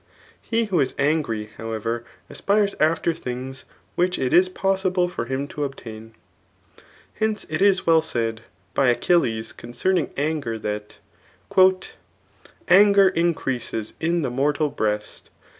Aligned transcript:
He 0.41 0.65
who 0.65 0.79
is 0.79 0.95
angry, 0.97 1.51
however, 1.57 2.03
aspires 2.27 2.73
after 2.79 3.13
things 3.13 3.65
which 3.93 4.17
it 4.17 4.33
is 4.33 4.49
posable 4.49 5.07
for 5.07 5.25
him 5.25 5.47
to 5.49 5.63
obtain. 5.63 6.15
Hence 7.13 7.45
it 7.51 7.61
is 7.61 7.85
well 7.85 8.01
said 8.01 8.41
[by 8.73 8.87
Achilles'] 8.89 9.53
concerning 9.53 10.09
anger, 10.17 10.57
that. 10.57 10.97
Anger 12.67 13.09
increases 13.09 13.93
in 13.99 14.23
the 14.23 14.31
mortal 14.31 14.69
breast. 14.71 15.29